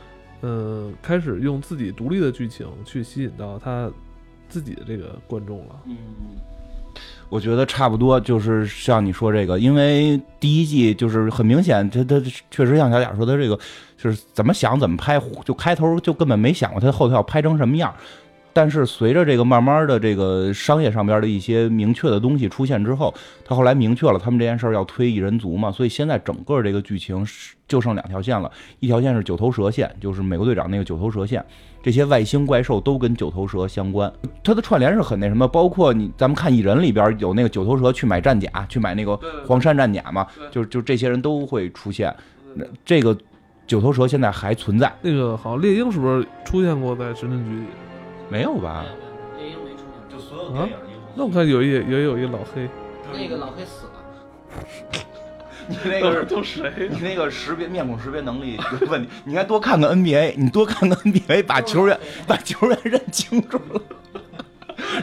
[0.40, 3.90] 呃开始用自己独立的剧情去吸引到他
[4.48, 5.80] 自己的这个观众了。
[5.86, 5.96] 嗯，
[7.28, 12.20] 我觉得差不多，就是像你说这个，因为第一季就是很明显，他他
[12.50, 13.58] 确实像小贾说的，这个
[14.02, 17.94] 就是怎么想怎么拍，就开头就根本没想过他后头要拍成什么样。
[18.52, 18.84] 但是。
[18.84, 31.44] 随着这个慢慢的这个商业上边的一些明确的东西出现之后，他后来明确了他们这件事儿要推一人族嘛，所以现在整个这个剧情是就剩两条线了，一条线是九头蛇线，就是美国队长那个九头蛇线，
[31.80, 42.14] 这些外星怪兽都跟九头蛇相关，它的串联是很那什么，包括你咱们看蚁人里边有那个九头蛇去买战甲，去买那个黄山战甲嘛，就就这些人都会出现，
[42.54, 43.16] 那这个
[43.70, 47.66] 九头蛇现在还存在那个好像猎鹰是不是出现过在神盾局里？
[48.28, 48.84] 没有吧？
[49.38, 50.74] 猎鹰没出现就所有电影
[51.14, 52.68] 那我看有一也有一老黑，
[53.12, 53.92] 那个老黑死了。
[55.68, 56.68] 你那个是都谁？
[56.90, 63.80] 你那个识别面孔识别能力有问题，你应该多看看 NBA，你多看看 NBA，把球员把球员认清楚了。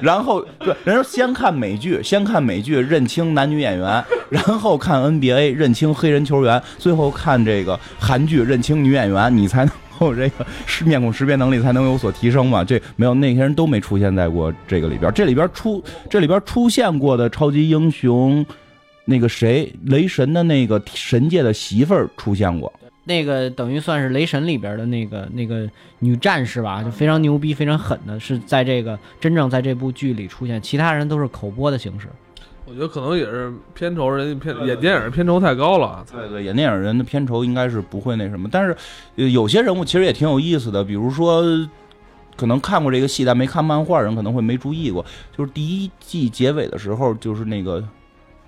[0.01, 12.63] 然后对，人说先看美剧，先看美剧认清男女演员，然后看 NBA 认清黑人球员，最后看这个韩剧认清女演员，你才能够这个是面孔识别能力才能有所提升嘛？
[12.63, 18.45] 这没有那些人都没出现在过这个里边，这里边出这里边出现过的超级英雄。
[19.09, 22.73] 那个谁，雷神的那个神界的媳妇儿出现过，
[23.07, 25.67] 那个等于算是雷神里边的那个那个
[25.99, 32.07] 女战士吧，就非常牛逼、非常狠的，是在这个真正在这部剧里出现，其他人都是口播的形式。
[32.65, 36.05] 我觉得可能也是片酬，人家片演电影片酬太高了。
[36.11, 38.75] 对对，演电影人的片酬应该是不会那什么，但是
[39.15, 41.41] 有些人物其实也挺有意思的，比如说
[42.35, 45.05] 可能看过这个戏但没看漫画人可能会没注意过，
[45.37, 47.81] 就是第一季结尾的时候，就是那个。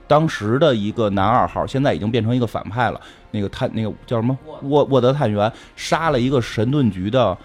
[0.10, 3.00] 当时的一个男二号，现在已经变成一个反派了。
[3.30, 7.38] 那个探，那个叫什么沃沃德探员，杀了一个神盾局的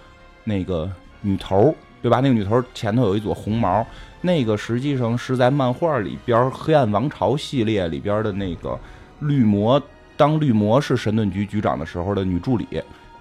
[0.45, 2.21] 那个女头，对吧？
[2.21, 3.87] 那个女头前头有一撮红毛，
[4.23, 8.81] 那个实际上是在漫画里边《黑暗王朝》系列里边的那个
[9.19, 9.79] 绿魔，
[10.17, 12.67] 当绿魔是神盾局局长的时候的女助理，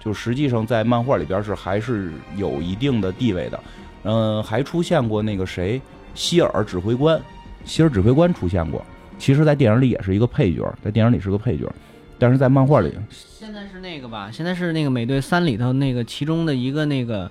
[0.00, 3.60] 就实际上在漫画里边是还是有一定的地位的。
[4.04, 5.78] 嗯，还出现过那个谁，
[6.14, 7.20] 希尔指挥官，
[7.66, 8.82] 希尔指挥官出现过。
[9.18, 11.72] 其实，在电影里也是一个配角，在电影里是个配角，
[12.18, 14.28] 但是在漫画里，现在是那个吧？
[14.30, 17.30] 现在是那个美队三里头那个其中的一个那个，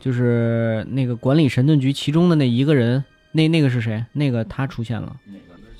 [0.00, 4.04] 就是那个管理神盾局其中的那一个人，那那个是谁？
[4.12, 5.14] 那个他出现了，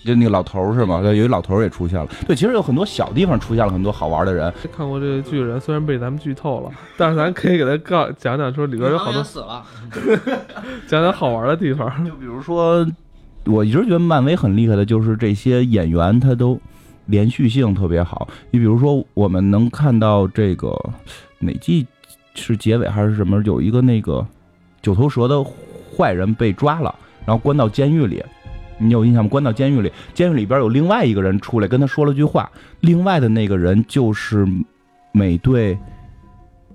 [0.04, 1.00] 就那个老头是吗？
[1.02, 2.06] 对，有一老头也出现了。
[2.26, 4.52] 对，其实有很多小地方出现了很多好玩的人。
[4.76, 9.64] 看过这个巨人，虽然被咱们剧透了，但是咱可以给他告讲讲，说里边有好多死了，
[10.86, 12.04] 讲讲好玩的地方。
[12.04, 12.86] 就比如说。
[13.48, 16.60] 我一直觉得漫威很厉害的，就是这些演员他都
[17.06, 18.28] 连续性特别好。
[18.50, 20.78] 你比如说，我们能看到这个
[21.38, 21.86] 哪季
[22.34, 23.42] 是结尾还是什么？
[23.46, 24.24] 有一个那个
[24.82, 28.22] 九头蛇的坏人被抓了，然后关到监狱里。
[28.80, 29.30] 你有印象吗？
[29.30, 32.48] 关到监狱里，监狱里边有另外一个人出来跟他说了句话。
[32.80, 34.46] 另外的那个人就是
[35.10, 35.76] 美队，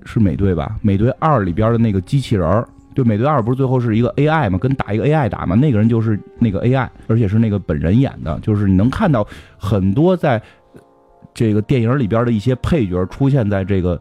[0.03, 0.75] 是美队吧？
[0.81, 2.67] 美队二里边的那个机器人儿。
[2.93, 9.27] 对，美队二不是最后是一个 AI 嘛，跟打一个 AI 打嘛，那个人就是那个 AI，而且是那个本人演的，就是你能看到
[9.57, 10.41] 很多在
[11.33, 13.99] 这个电影里边的一些配角出现在这个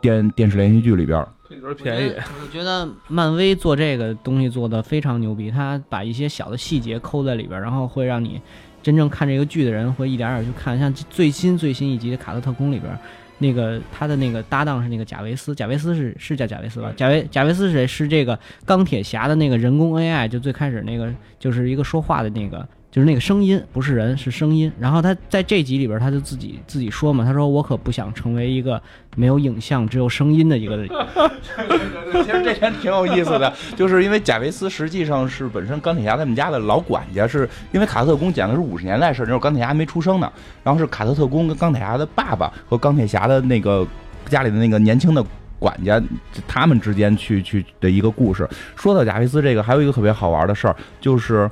[0.00, 1.24] 电电视连续剧里边。
[1.48, 2.14] 配角便宜。
[2.42, 8.40] 我觉得漫威做这个东西做的非常牛逼，他把一些小的细节抠在里边，然后会让你
[8.82, 12.96] 真正看这个剧的人会一点点去看，像最新最新一集的《卡特特工》里边。
[13.40, 16.92] 那个他的那个搭档是那个贾维斯，贾维斯是是叫贾维斯吧？
[16.96, 17.86] 贾维贾维斯是谁？
[17.86, 22.66] 是这个钢铁侠的那个人工 AI，就最开始那个就是一个说话的那个。
[22.90, 24.70] 就是那个声音不是人，是声音。
[24.78, 28.82] 然后他在这集里边，他就自己自己说嘛，他说我可不想成为一个
[29.14, 30.88] 没有影像只有声音的一个 人。
[30.88, 40.30] 其实这点挺有意思的， 就是因为贾维斯实际上是本身钢铁侠他们家的老管家，是因为卡特特工讲的是五十年代事，那时候钢铁侠还没出生呢。
[40.64, 43.86] 然后是卡特特工跟钢铁侠的爸爸和钢铁侠的那个
[44.26, 45.24] 家里的那个年轻的
[45.60, 46.02] 管家，
[46.48, 48.48] 他们之间去去的一个故事。
[48.74, 51.48] 说到贾维斯这个，还有一个特别好玩的事儿，就是。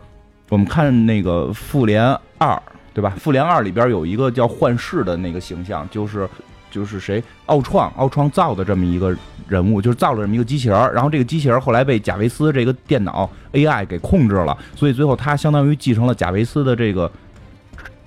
[0.49, 2.03] 我们看那个《复联
[2.39, 2.51] 二》，
[2.95, 3.13] 对吧？
[3.21, 6.29] 《复联二》里边有一个叫幻视的那个形象，就是
[6.71, 7.23] 就是谁？
[7.47, 9.15] 奥创，奥创造的这么一个
[9.47, 10.93] 人物，就是造了这么一个机器人。
[10.95, 17.11] 然后这个机器人后来被贾维斯这个电脑 AI 给控制了，所以最后他相当于继承了贾维斯的这个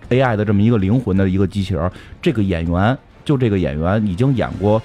[0.10, 1.91] AI 的这么一个灵魂的一个机器人。
[2.21, 4.82] 这个演员，就这个演员已经演过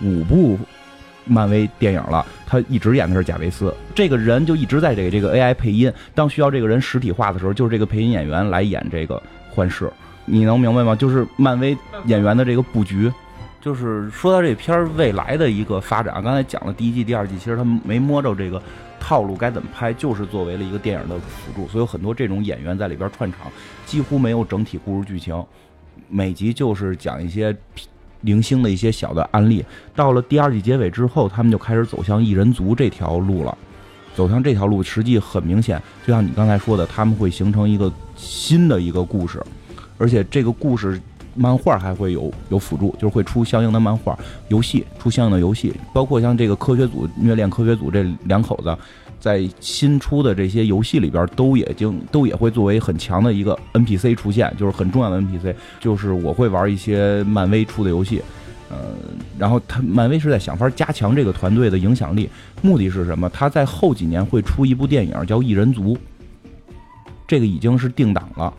[0.00, 0.58] 五部。
[1.28, 5.92] 漫威电影了，他一直演的是贾维斯，这个人就一直在给这个 AI 配音。
[6.14, 9.90] 当需要这个人实体化的时候，就是这个配音演员来演这个幻视。
[10.24, 10.96] 你能明白吗？
[10.96, 13.12] 就是漫威演员的这个布局。
[13.60, 18.62] 就是说到这片儿未来的一个发展，刚才讲了第一季、第二季，其实他没摸着这个
[19.00, 23.50] 套路该怎么拍，就是作为了一个电影的辅助，所以有很多这种演员在里边串场，
[23.84, 25.44] 几乎没有整体故事剧情，
[26.08, 27.54] 每集就是讲一些。
[28.22, 33.56] 零星的一些小的案例，到了第二季结尾之后，他们就开始走向异人族这条路了。
[34.14, 39.40] 走向这条路，实际很明显，就像你刚才说的，他们会形成一个新的一个故事，
[39.96, 41.00] 而且这个故事
[41.36, 48.76] 漫画还会有有辅助，就是会出相应的漫画、游戏，出相应的游戏，包括像这个科学组、虐恋科学组这两口子。
[49.20, 55.54] 在新出的这些游戏里边，都已经都也会作为很强的一个 NPC 出现，就是很重要的 NPC。
[55.80, 58.22] 就是我会玩一些漫威出的游戏，
[58.70, 58.76] 呃，
[59.36, 62.30] 然后他漫威是在想法加强这个团队的影响力，
[62.62, 63.28] 目的是什么？
[63.30, 65.94] 他在后几年会出一部电影叫《异人族》，
[67.26, 68.52] 这个已经是定档了，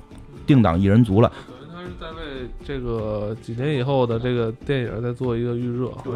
[0.46, 1.32] 定档《异人族》了。
[1.74, 5.90] 他是在为这个几年以后的这个电影在做一个预热。
[6.04, 6.14] 对，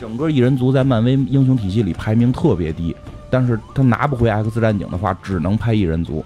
[0.00, 2.96] 整个《异人族》在漫威英雄体系里排名特别低。
[3.32, 6.22] 但是他拿不回 X 战警的话，只能拍异人族，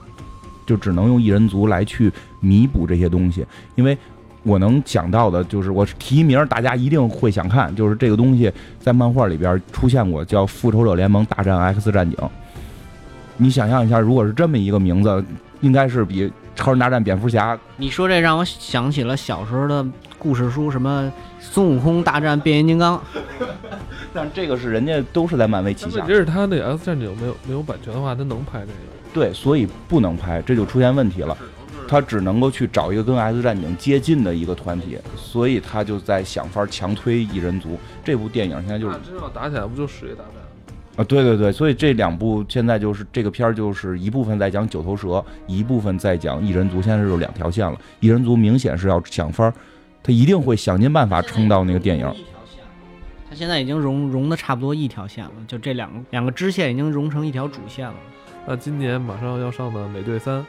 [0.67, 3.47] 就只能用异人族来去弥补这些东西。
[3.77, 3.97] 因为
[4.43, 12.19] 我能想到的就是，我提名大家一定会想看，就是这个东西在漫画里边出现过，叫《复仇者联盟大战 X 战警》。
[13.37, 15.25] 你想象一下，如果是这么一个名字，
[15.61, 16.25] 应该是比
[16.57, 17.55] 《超人大战蝙蝠侠》。
[17.77, 19.87] 你说这让我想起了小时候的
[20.19, 23.01] 故事书，什么孙悟空大战变形金刚。
[24.17, 25.99] 但这个是人家都是在漫威旗下。
[25.99, 28.73] 问题是他那 X 战警没有没有版权的话，他能拍这个？
[29.13, 31.37] 对，所以不能拍，这就出现问题了。
[31.87, 38.59] 他只能够去找一个跟 X 战警接近的一个团体，所以他就在想法强推异人族这部电影。
[38.63, 40.43] 现在就是真要打起来，不就使一大战
[40.97, 41.05] 啊？
[41.05, 46.83] 对对对，所以这两部现在就是这个片儿，就是一部分在讲九头蛇，一部分在讲异人族。
[46.83, 49.53] 现在是有两条线了，异人族明显是要想法，
[50.03, 52.11] 他一定会想尽办法撑到那个电影。
[53.35, 57.95] 现在已经融融的差不多一条线了，就这两个两个支线已经融成一条主线了。
[58.47, 60.41] 那今年马上要上的《美队三》，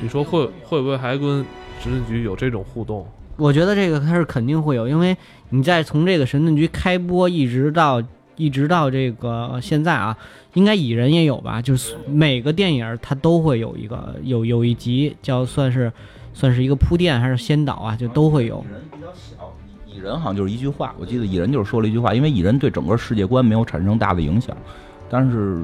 [0.00, 1.44] 你说会会不会还跟
[1.80, 3.06] 神盾局有这种互动？
[3.36, 5.16] 我觉得这个它是肯定会有，因为
[5.50, 8.02] 你在从这个神盾局开播一直到
[8.36, 10.16] 一直到这个现在啊，
[10.54, 11.60] 应该蚁人也有吧？
[11.60, 15.92] 就是每个电影它都会有一个有有一集叫算是
[16.34, 18.64] 算是一个铺垫还是先导啊，就都会有。
[18.68, 18.80] 蚁人
[19.96, 24.54] 蚁人好像就是一句话，我记得蚁人就是说了一句话，因为蚁人对整个世界观没有产生大的影响，
[25.08, 25.58] 但是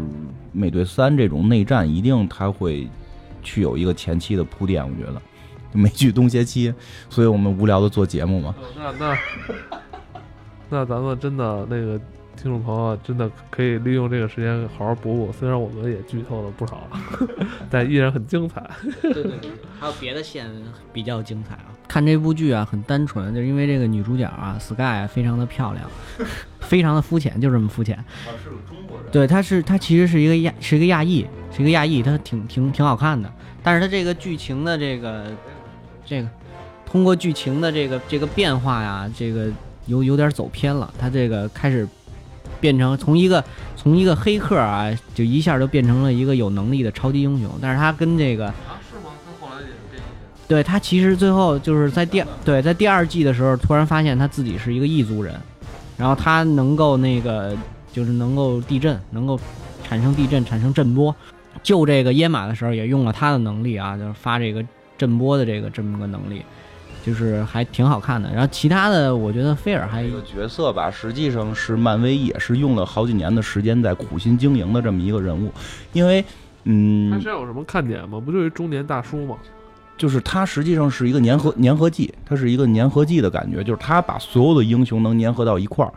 [0.53, 2.89] 美队三这种内战一定他会
[3.43, 5.21] 去有一个前期的铺垫，我觉得
[5.73, 6.73] 美剧东邪期，
[7.11, 8.55] 所以我们无聊的做节目嘛。
[8.77, 9.19] 那那
[10.71, 12.01] 那咱们真的那个。
[12.43, 16.89] 听众朋友真的可以利用这个时间好好补补，虽然我们也剧透了不少，
[17.71, 18.69] 但依然很精彩。
[19.01, 20.51] 对对对，还有别的线
[20.93, 21.67] 比较精彩啊！
[21.87, 25.89] 看这部剧啊，很单纯，就是因为这个女主角啊，Sky 非常的漂亮，
[26.59, 27.97] 非常的肤浅，就这么肤浅。
[28.43, 29.07] 是个中国人。
[29.13, 33.33] 对，她是她其实是一个亚，是一个亚裔，是一个亚裔，她挺挺挺好看的。
[33.63, 35.27] 但是她这个剧情的这个
[36.05, 36.29] 这个，
[36.85, 39.49] 通过剧情的这个这个变化呀，这个
[39.87, 40.93] 有有点走偏了。
[40.99, 41.87] 她这个开始。
[42.63, 43.45] 变成从一个
[43.77, 47.51] 从一个黑客啊，就一下就变成了一个有能力的超级英雄。
[47.61, 49.11] 但是他跟这个啊是吗？
[49.27, 50.01] 他后来也是变
[50.47, 55.35] 对他其实最后就是在第对在第二季的时候，突然发现他自己是一个异族人，
[55.97, 57.57] 然后他能够那个
[57.93, 59.39] 就是能够地震，能够
[59.83, 61.15] 产生地震，产生震波。
[61.63, 64.65] 救这个耶马的时候也用了他的能力啊，就是发这个
[64.97, 66.43] 震波的这个这么个能力。
[67.05, 75.53] 就是还挺好看的，然后其他的我觉得菲尔还有一个角色吧，实际上是漫威也是用了好几年的时间在苦心经营的这么一个人物，
[75.93, 76.25] 因为
[76.65, 78.21] 嗯，他身上有什么看点吗？
[78.21, 79.37] 不就是中年大叔吗？
[79.99, 85.93] 就是他实际上是一个粘合粘合剂，他是一个粘合剂的感觉，就是他把所有的英雄能粘合到一块儿。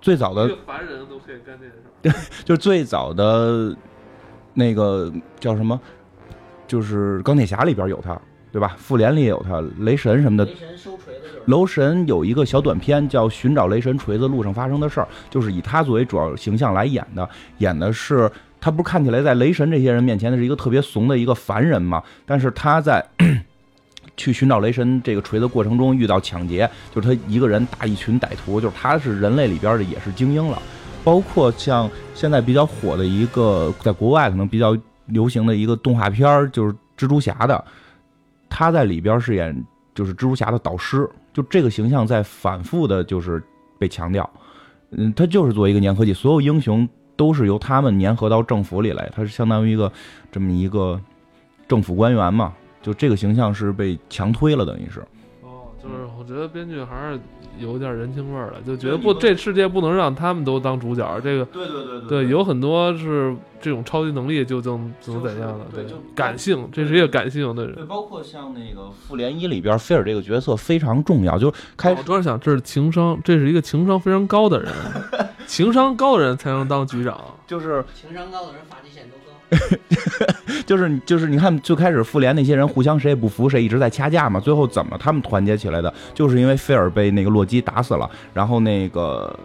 [0.00, 3.74] 最早的凡人都可以干这件事， 就是最早的
[4.54, 5.78] 那个叫什么，
[6.66, 8.18] 就是钢铁侠里边有他。
[8.50, 8.74] 对吧？
[8.78, 10.44] 复联里也有他，雷神什么的。
[10.44, 17.28] 雷神收锤子雷神有一个小短片叫《寻找雷神锤子路上发生的事儿》，就是以他作为主要形象来演的。
[17.58, 18.30] 演的是
[18.60, 22.02] 他，不是看起来在雷神这些人面前的是一个特别怂的一个凡人嘛？
[22.26, 23.04] 但是他在
[24.16, 30.60] 去寻找雷神这个锤子过程中遇到抢劫，就是他一个人打一群歹徒，就是他是人类里边的也是精英了。
[31.04, 37.64] 包括像现在比较火的一个，在国外可能比较流行的一个动画片儿就是蜘蛛侠的。
[38.48, 43.42] 他在里边饰演就是蜘蛛侠的导师，就这个形象在反复的，就是
[43.78, 44.28] 被强调。
[44.90, 49.92] 嗯，他就是做一个粘合剂，所有英雄都是由他们粘合到政府里来，他是相当于一个
[50.32, 51.00] 这么一个
[51.66, 52.54] 政府官员嘛。
[52.80, 55.04] 就这个形象是被强推了，等于是。
[55.78, 57.20] 哦，就是我觉得编剧还是。
[57.58, 61.20] 有点人情味儿了，就觉得不，这世界不能让他们都当主角。
[61.24, 67.74] 这个，对对对对，对有很多是这种超级能力就怎怎么怎样的，对，感性，这是一个感性的人。
[67.74, 71.96] 对，包括像那个复联一里边，菲尔这个角色非常重要，就是开始。
[71.98, 74.72] 我突然想，这是情商，这是一个情商非常高的人。
[75.48, 77.20] 情商高的人才能当局长。
[77.44, 79.27] 就是情商高的人发际线都高。
[80.66, 84.38] 就是就是，你看最开始复联那些人互相谁也不服，谁一直在掐架嘛。
[84.38, 85.92] 最后怎么他们团结起来的？
[86.14, 89.38] 就是因为菲尔被那个洛基打死了，然后那个。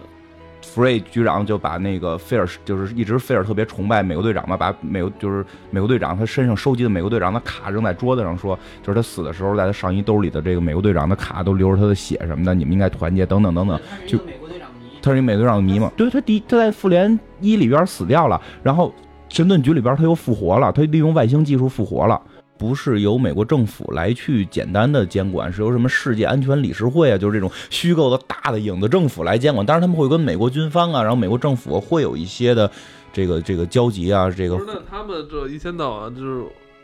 [0.66, 13.80] 福瑞局长就把那个菲尔，就是一直菲尔特别崇拜美国队长嘛，把美国就是美国队长他身上收集的美国队长的卡扔在桌子上，说就是他死的时候在他上衣兜里的这个美国队长的卡都流着他的血什么的，你们应该团结等等等等。
[14.08, 15.92] 就美国队长迷，他是一美国队长的迷嘛？
[15.96, 18.92] 对，他第他在复联一里边死掉了，然后
[19.34, 22.22] 神盾局里边他又复活了，他利用外星技术复活了。
[22.56, 29.66] 不是由美国政府来去简单的监管，是由什么世界安全理事会啊，就是这种虚构的大的影子政府来监管。
[29.66, 32.70] 当然，他们会跟美国军方啊，然后美国政府会有一些的
[33.12, 34.30] 这个这个交集啊。
[34.30, 36.44] 这个不是，那他们这一天到晚就是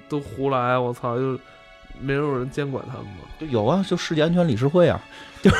[0.10, 1.38] 都胡来，我操，就
[2.02, 3.20] 没有人监管他们吗？
[3.39, 5.00] 就有啊，就世界安全理事会啊，
[5.43, 5.52] 就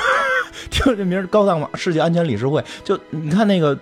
[0.72, 2.66] 听 这名高档嘛，世界安全理事会。
[2.84, 3.78] 就你看那个。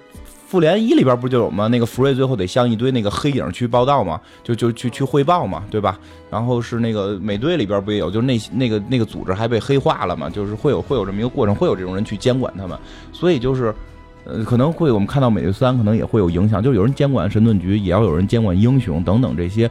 [0.47, 1.67] 复联一里边不就有吗？
[1.67, 5.99] 那个福瑞最后得向一堆那个黑影去报道嘛，就就去去汇报嘛，对吧？
[6.31, 12.79] 然后是那个美队里边不也有，就是那那个那个组织还被黑化了嘛，就是会有会有这么一个过程，会有这种人去监管他们，
[13.11, 13.75] 所以就是，
[14.23, 19.69] 呃，可能会我们看到美队三可能也会有影响，就有人监管神盾局，也要有人监管英雄等等这些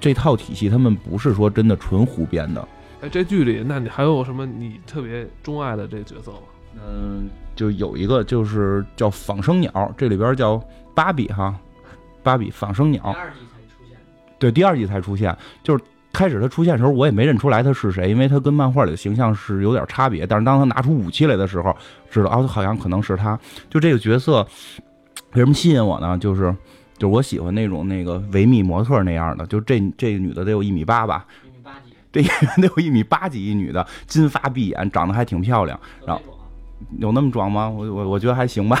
[0.00, 2.68] 这套体系，他们不是说真的纯胡编的。
[3.00, 6.38] 哎，这剧里那你还有什么你特别钟爱的这角色吗？
[6.84, 7.30] 嗯。
[7.60, 10.58] 就有一个就是叫仿生鸟，这里边叫
[10.94, 11.54] 芭比哈，
[12.22, 13.02] 芭比仿生鸟。
[13.02, 13.98] 第二季才出现。
[14.38, 15.36] 对，第二季才出现。
[15.62, 20.26] 就是开始它出现的时候，我也没认出来他是谁，因为他跟漫画里的形象是有点差别。
[20.26, 21.76] 但是当他拿出武器来的时候，
[22.10, 23.38] 知道啊，好像可能是他。
[23.68, 24.40] 就这个角色
[25.34, 26.16] 为什么吸引我呢？
[26.16, 26.50] 就是
[26.96, 29.44] 就是我喜欢那种那个维密模特那样的。
[29.48, 31.26] 就这这个女的得有一米八吧？
[31.44, 31.94] 一米八几？
[32.10, 35.78] 这演员得有一米八几，一女的，金发碧眼，长得还挺漂亮。
[36.06, 36.22] 然后。
[36.98, 37.68] 有那么壮吗？
[37.68, 38.78] 我我我觉得还行吧，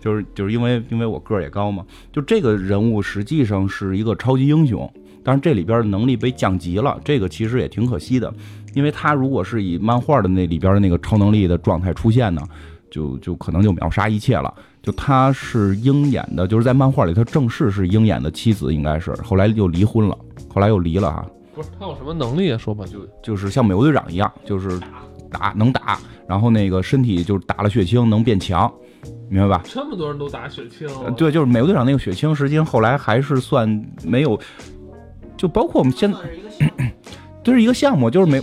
[0.00, 1.84] 就是就是因为因为我个儿也高嘛。
[2.12, 4.90] 就这个人物实际上是一个超级英雄，
[5.22, 8.32] 但是这里边的能力被降级了，这个其实也挺可惜的。
[8.74, 12.42] 因为他如果是以漫画的那里边的那个超能力的状态出现呢，
[12.90, 14.54] 就就可能就秒杀一切了。
[14.80, 20.16] 就他是鹰眼的，就是在漫画里他正式是鹰眼的妻子，应该是后来又离婚了，
[20.48, 21.26] 后来又离了哈。
[21.52, 22.56] 不是他有什么能力啊？
[22.56, 24.80] 说吧，就就是像美国队长一样，就是
[25.30, 25.98] 打能打。
[26.26, 28.72] 然后那个身体就是打了血清能变强，
[29.28, 29.64] 明白吧？
[29.64, 33.68] 这么多人都打血清，对，就是美国队长那个血清，实际上后来还是算
[34.04, 34.38] 没有，
[35.36, 36.18] 就包括我们现在，
[37.42, 38.40] 这是一个项目，就是没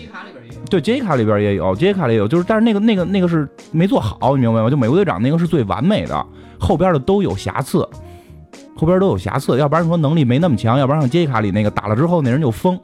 [0.69, 4.69] 对杰卡里边也有，杰卡里也有，就是但是那个那个那个是没做好，你明白吗？
[4.69, 6.25] 就美国队长那个是最完美的，
[6.59, 7.87] 后边的都有瑕疵，
[8.75, 12.77] 后边都有瑕疵，要不然说能力没那么强，要不然像杰卡里那个打了之后那人就疯。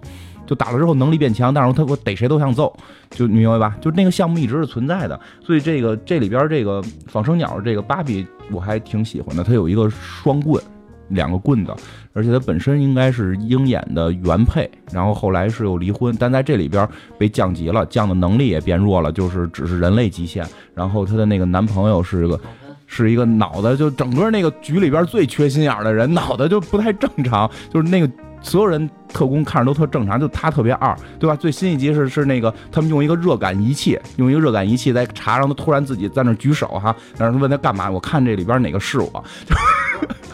[0.53, 2.71] 就打了之后能力变强，但是他我逮谁都想揍，
[3.09, 3.75] 就你明白吧？
[3.81, 10.61] 就那个项目一直是存在的，所以这个这里边这个仿生鸟这个芭比我还挺喜欢的，它有一个双棍，
[11.07, 11.73] 两个棍子，
[12.13, 16.87] 而且它本身应该是鹰眼的原配，然后后来是又离婚，但在这里边
[17.17, 20.45] 被降级了，降的能力也变弱了，就是只是人类极限。
[20.75, 22.39] 然后她的那个男朋友是个
[22.85, 28.07] 是一个脑袋就整个那个局里边最缺心眼的人，脑袋就不太正常，就是那个。
[28.43, 31.35] 所有人特工看着都特正常，就他特别二，对吧？
[31.35, 37.89] 最新一集是是那个他们用一个热感仪器，用一个热感仪器在查，让他突然自己在那举手哈， 然后问他干嘛？
[37.89, 39.23] 我看这里边哪个是我？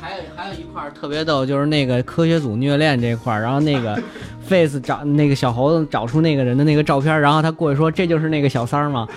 [0.02, 3.98] 还有还有一块特别逗，就是那个科学组虐恋这块，然后那个
[4.42, 9.08] face 找那个小猴子找出那个人的那个照片，然后他过去说这就是那个小三儿吗？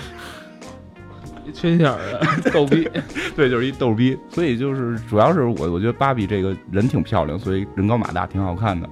[1.52, 2.88] 缺心眼儿的 逗逼，
[3.36, 4.16] 对，就是一逗逼。
[4.30, 8.88] 所以就是主要是我，我觉得芭比这个人挺漂亮，所以人高马大，挺好看的。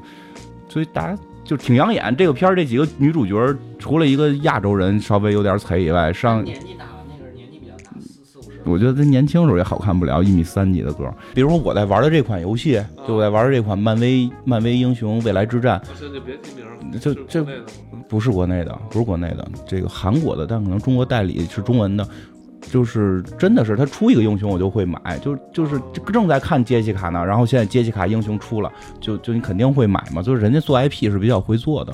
[0.69, 2.15] 所以大家就挺养眼。
[2.17, 3.35] 这个片儿这几个女主角，
[3.79, 8.61] 除了一个亚洲人稍微有点碴以外，上年纪大了，那个人年纪比较大，四四五十。
[8.65, 11.15] 我觉得她年轻时候也好看不了，一米三几的个儿。
[11.35, 15.81] 比如说我在玩的这款游戏，就我在玩的这款漫威漫威英雄未来之战。
[15.99, 17.45] 就别提名，就这
[18.09, 22.07] 不是国内的，不是国内的，这个韩国的，但可能中国代理是中文的。
[22.63, 25.81] 就是真的是他出一个英雄我就会买，就就是
[26.13, 31.93] 正在看杰西卡呢，然后现在杰西卡英雄出了，就就你肯定会买嘛，就是人家做 IP 是比较会做的。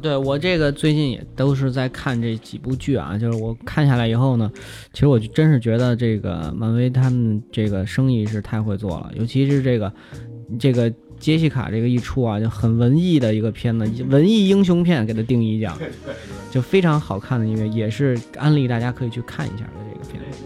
[0.00, 4.50] 对我这个最近也都是在看这几部剧啊，就是我看下来以后呢，
[4.92, 9.92] 其实我就真是觉得这个漫威他们这个生意是太会做了，尤其是这个
[10.58, 10.92] 这个。
[11.18, 15.76] 杰西卡这个一出啊，就很文艺的一个片子，文艺英雄片给它定义讲，
[16.50, 20.38] 就非常好看的，一个也是安利大家可以去看一下的这个片子。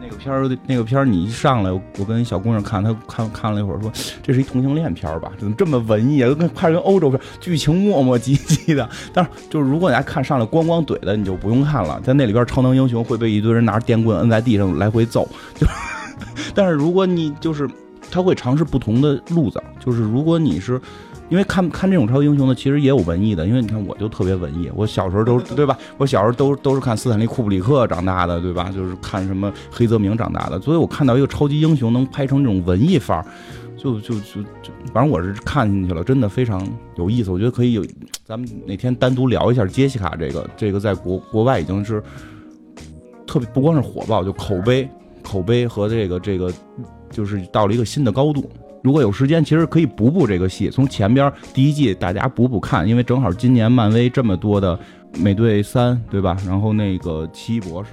[0.00, 3.90] 那个片儿，那个片儿你一上来，我我跟小姑娘看，她看看了一会儿，说
[4.22, 5.32] 这是一同性恋片儿吧？
[5.38, 6.28] 怎么这么文艺啊？
[6.34, 8.88] 跟看着跟欧洲片儿，剧情磨磨唧唧的。
[9.12, 12.00] 但是就是如果大家看上来咣咣怼的，你就不用看了。
[12.02, 15.26] 在那里边，超能英雄会被一堆人拿着电棍摁在地上来回揍。
[15.54, 15.66] 就，
[16.54, 17.68] 但是如果你就是
[18.12, 20.80] 他会尝试不同的路子，就是如果你是。
[21.28, 23.46] 因为看看这种超级英雄呢，其实也有文艺的。
[23.46, 24.70] 因为你看，我就特别文艺。
[24.74, 25.78] 我小时候都对吧？
[25.96, 28.70] 我小时候都都是看斯坦利·库布里克长大的，对吧？
[28.70, 30.60] 就是看什么黑泽明长大的。
[30.60, 33.24] 所以我看到一个超级英雄能拍成这种文艺范儿，
[33.78, 36.62] 就就就就，反正我是看进去了，真的非常
[36.96, 37.30] 有意思。
[37.30, 37.82] 我觉得可以有，
[38.26, 42.02] 咱们哪天单独聊一下杰西卡这个，这个在国国外已经是
[43.26, 44.86] 特别，不光是火爆，就口碑、
[45.22, 46.52] 口碑和这个这个，
[47.12, 48.50] 就是到了一个新的高度。
[48.82, 54.76] 如果有时间，其实可以补补这个戏，从前边第一季大家补补看，因为正好今年漫威这么多的
[55.18, 56.36] 美队三，对吧？
[56.44, 57.90] 然后那个奇异博士。